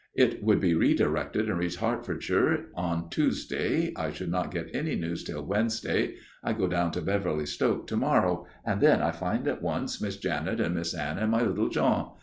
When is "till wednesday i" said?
5.23-6.53